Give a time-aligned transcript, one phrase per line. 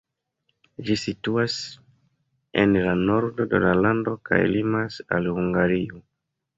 [0.87, 1.57] Ĝi situas
[2.63, 6.07] en la nordo de la lando kaj limas al Hungario.